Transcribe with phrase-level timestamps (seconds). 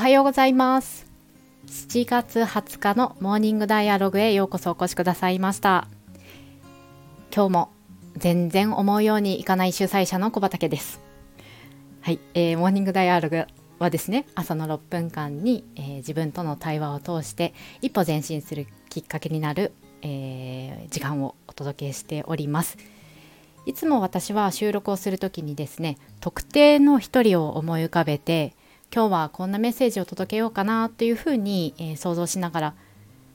[0.00, 1.06] はようございます。
[1.66, 5.88] 7月20日のモーニングダイアログへようこそお越しくださいました。
[7.30, 7.70] 今日も
[8.16, 11.02] 全然思うようにいかない主催者の小畑です。
[12.00, 13.44] はい、えー、モーニングダイアログ
[13.78, 22.78] はですね朝の6分間に、えー、自分との対話を通して一歩前進するきっかけになる、えー、時間をお届けしております。
[23.66, 28.56] いつも私は収録をする時にですね特定の一人を思い浮かべて
[28.92, 32.74] 今日はこんなメッセージを届けようかなというふうに、えー、想像しながら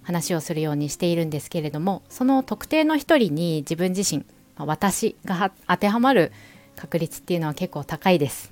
[0.03, 4.25] 話をするようにしているんですけれどもその特定の一人に自分自身
[4.57, 6.33] 私が当てはまる
[6.75, 8.51] 確率っていうのは結構高いです。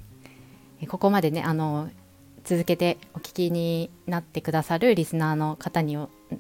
[0.88, 1.90] ここまでねあの
[2.44, 5.98] 続けてお聞きになってくださるリスナーの方に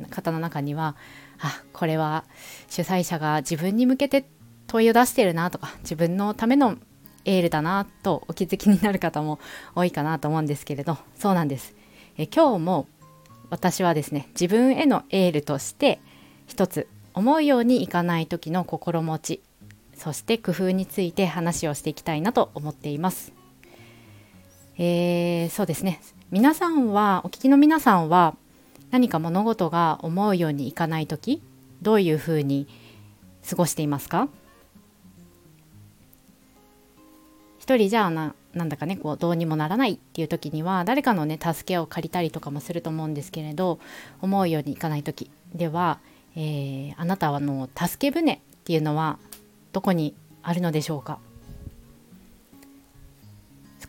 [0.09, 0.95] 方の中には
[1.39, 2.25] あこれは
[2.67, 4.25] 主催者が自分に向けて
[4.67, 6.77] 問いを出してるなとか自分のための
[7.25, 9.39] エールだなとお気づきになる方も
[9.75, 11.73] 多いかなと思うんですけれどそうなんです。
[12.17, 12.87] え今日も
[13.49, 15.99] 私はですね自分へのエールとして
[16.47, 19.41] 一つ思うようにいかない時の心持ち
[19.95, 23.31] そして工夫について話をしていきたいなと思っています。
[24.77, 26.01] えー、そうですね。
[26.31, 28.35] 皆さんはお聞きの皆さんは
[28.89, 31.41] 何か物事が思うようにいかない時
[31.83, 32.67] どういうふうに
[33.47, 34.29] 過ごしていますか？
[37.63, 43.79] 一人じゃななんだかねこうどうにもならないっていう時には誰かのね助けを借りたりとかもすると思うんですけれど
[44.21, 45.99] 思うようにいかない時では、
[46.35, 49.17] えー、あなたはの助け舟っていうのは
[49.71, 51.19] どこにあるのでしょうか？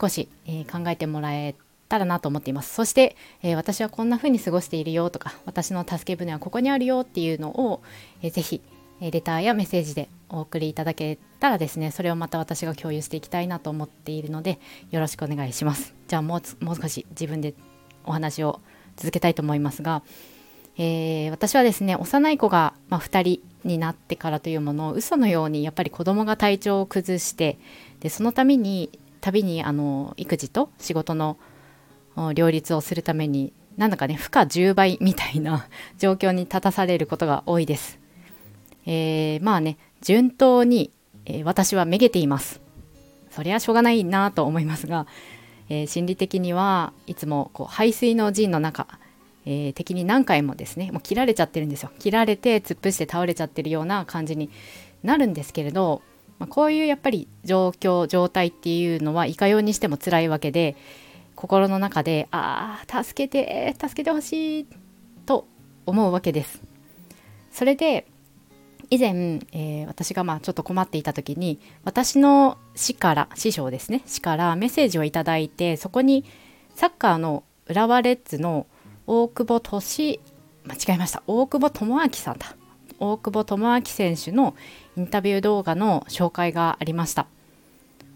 [0.01, 1.57] 少し、えー、考えてもらえ
[1.89, 2.73] たらなと思っています。
[2.73, 7.83] そして、えー、私はこんな風に過ごしているよとか私の助け舟はここにあるよっていうのを、
[8.23, 8.61] えー、ぜひ
[9.01, 14.59] レターやメッセージでお送りいただけたらですねそれをまた私が共有していきたいなと思っているので
[14.91, 15.95] よろしくお願いします。
[16.09, 17.55] じゃあもうもう少し自分で
[18.05, 18.61] お話を
[18.97, 20.03] 続けたいと思いますが、
[20.77, 27.59] えー、私はですね幼い子が、まあ、2人になってからというものを嘘のようにやっぱり子供が体調を崩して
[28.01, 31.39] でそのために旅にあの育児と仕事の
[32.35, 35.67] 両立をするためになんだかね負荷10倍みたいな
[35.99, 37.99] 状況に立たされることが多いです。
[38.87, 40.93] えー、まあね順当に、
[41.25, 42.61] えー、私はめげています。
[43.31, 45.07] そりゃしょうがないなと思いますが、
[45.71, 48.87] えー、心理的にはいつもこう排水の陣の中、
[49.47, 51.91] えー敵に何回もですねもう切られちゃってるんですよ。
[51.99, 54.51] 切られて突っ伏して倒れちゃってるような感じに
[55.03, 56.03] なるんですけれど、
[56.39, 60.77] まあ、こういうやっぱり状況状態っていうのはいかようにしても辛いわけで
[61.35, 64.67] 心の中でああ助けて助けてほしい
[65.25, 65.47] と
[65.87, 66.63] 思うわけです。
[67.51, 68.07] それで
[68.95, 76.25] 以前、えー、私がまあちょっと困っていた時に私の師から師匠ですね師からメッセージをいただいてそこに
[76.75, 78.67] サッカーの浦和レッズの
[79.07, 80.21] 大久保俊
[80.65, 81.23] 間違えました。
[81.27, 82.57] 大久保智明さんだ。
[82.99, 84.55] 大久保智明選手の
[84.97, 87.27] インタビュー動画の紹介がありました。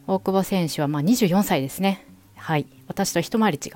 [0.06, 2.06] 大久保選手はま24歳ですね。
[2.36, 2.66] はい。
[2.86, 3.72] 私と一回り違う。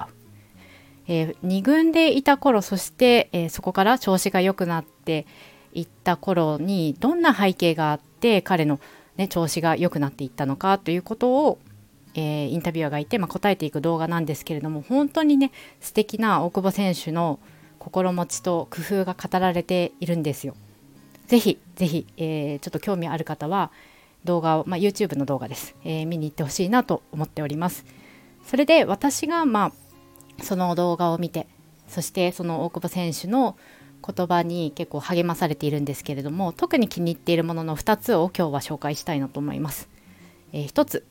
[1.06, 5.26] えー、2軍でいた頃そして、えー、そこから調子が良くなって
[5.72, 8.80] 行った頃にどんな背景があって彼の、
[9.16, 11.58] ね、調子が良くなっていったのかということを、
[12.14, 17.38] えー、インタビュアーがいて、まあ、答えていく動画なんですけれども本当にね素敵な大久保選手の
[17.78, 20.54] 心持ちと工夫が語られているんですよ。
[21.26, 23.70] ぜひぜひ、えー、ちょっと興味ある方は
[24.24, 27.84] 動画を、まあ、YouTube の動画です、えー、見に行ってほしいなと思っております。
[28.44, 29.72] それで私が、ま
[30.38, 31.46] あ、その動画を見て
[31.88, 33.56] そしてその大久保選手の
[34.02, 39.88] 言葉に結構励まされているんですけれども特に気に入っているものの2つを今日は紹介したいなと思います。
[40.52, 41.06] えー、1つ。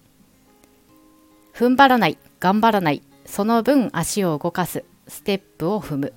[1.53, 3.02] 踏ん張らない頑張らない。
[3.25, 4.84] その分足を動かす。
[5.07, 6.13] ステップを踏む。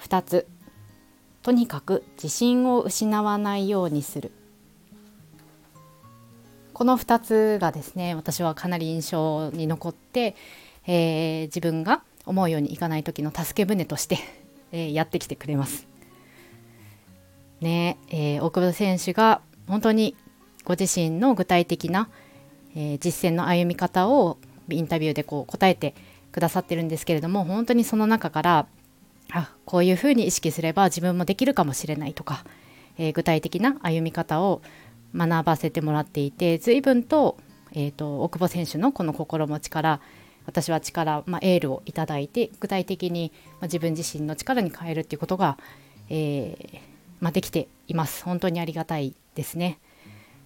[0.00, 0.46] 2つ。
[1.42, 4.32] とにかく自信を失わないようにする。
[6.72, 10.34] この2つがですね私はかなり印象に残って、
[10.86, 14.18] えー、自分が思うようにいかない時の助け舟として
[14.72, 15.86] え、やってきてくれます。
[17.60, 20.16] ねえー、大久保選手が本当に
[20.64, 22.08] ご自身の具体的な、
[22.74, 24.38] えー、実践の歩み方を
[24.68, 25.94] インタビューでこう答えて
[26.32, 28.66] くださってるんですけれども本当にその中から
[29.30, 32.44] あこういうふうに意識すれば自分もできるかもしれないとか、
[32.98, 34.60] えー、具体的な歩み方を
[35.14, 37.36] 学ばせてもらっていて随分と,、
[37.72, 40.00] えーと、大久保選手のこの心持ちから
[40.46, 45.58] 私は力、まあ、エールをいただいて具体的に、ま、自分自身の力に変えるっていうことが、
[46.08, 46.78] えー、
[47.20, 48.24] まあ、できています。
[48.24, 49.78] 本当にありがたいですね。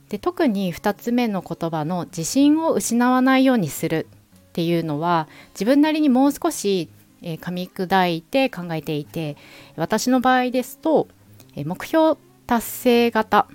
[0.08, 4.06] で特に2つ目の言葉の自信を失わないようにする
[4.38, 6.88] っていうのは自分なりにもう少し、
[7.22, 9.36] えー、噛み砕いて考えていて
[9.74, 11.08] 私の場合ですと、
[11.56, 13.48] え、目標達成型、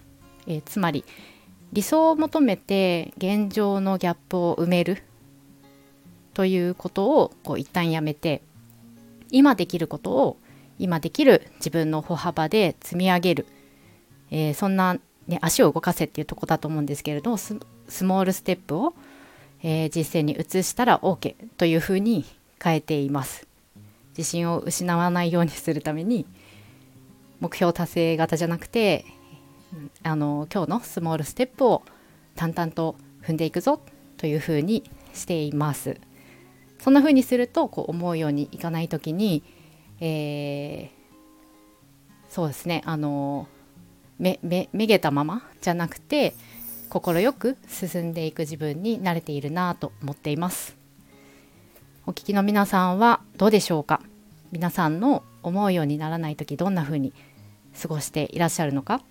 [0.45, 1.05] えー、つまり
[1.71, 5.03] 理想を求めて現状のギャップを埋める
[6.33, 8.41] ということをこう一旦やめて
[9.31, 10.37] 今できることを
[10.79, 13.45] 今できる自分の歩幅で積み上げる、
[14.31, 14.97] えー、そんな、
[15.27, 18.93] ね、足を動かせっていうとこだと思うんですけれどスモールステップを、
[19.63, 22.25] えー、実践に移したら OK というふうに
[22.61, 23.47] 変えています。
[24.17, 26.25] 自信を失わないようにするために
[27.39, 29.05] 目標達成型じゃなくて
[30.03, 31.81] あの今日のスモールステップを
[32.35, 33.79] 淡々と踏んでいくぞ
[34.17, 34.83] というふうに
[35.13, 35.97] しています。
[36.81, 39.43] そんなふうにするとこう思うようにいかない時に
[40.03, 40.89] えー、
[42.27, 43.47] そうですねあの
[44.17, 46.33] めめめげたままじゃなくて
[46.89, 50.75] 快く進んでいく自分に慣れているなと思っています。
[52.07, 54.01] お聞きの皆さんはどうでしょうか？
[54.51, 57.13] 皆さんの思うようにならない時どんな風に
[57.79, 59.03] 過ごしていらっしゃるのか、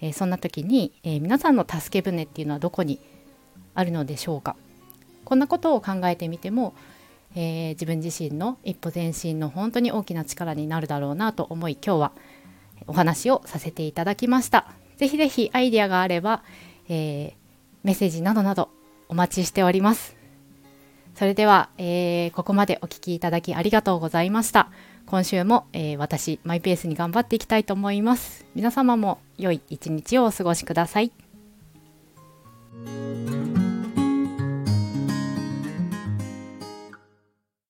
[0.00, 2.98] えー、そんな時に、えー、皆さんの助け舟っていうのはどこに
[3.74, 4.56] あるのでしょうか？
[5.24, 6.74] こんなことを考えてみても
[7.34, 12.12] えー、自分自身の一歩前進の本当に大きな力になるだろうなと思い今日は
[12.86, 14.66] お話をさせていただきました。
[14.96, 16.42] ぜひぜひアイディアがあれば、
[16.88, 17.32] えー、
[17.84, 18.68] メッセージなどなど
[19.08, 20.16] お待ちしております。
[21.14, 24.70] それでは、えー、ここまでお聴きいただきありがとうございました。
[25.06, 28.46] 今週も、えー、私、マイペースに頑張っていきたいと思います。
[28.54, 31.12] 皆様も良い一日をお過ごしください。